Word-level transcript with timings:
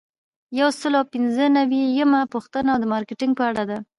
یو 0.59 0.69
سل 0.79 0.93
او 0.99 1.05
پنځه 1.13 1.45
نوي 1.57 1.81
یمه 1.97 2.21
پوښتنه 2.33 2.71
د 2.77 2.83
مارکیټینګ 2.93 3.33
په 3.39 3.43
اړه 3.49 3.63
ده. 3.69 3.77